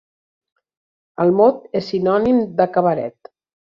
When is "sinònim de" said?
1.93-2.71